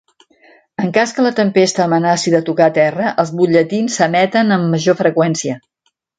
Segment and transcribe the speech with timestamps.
[0.83, 5.63] En cas que la tempesta amenaci de tocar terra, els butlletins s'emeten amb major freqüència.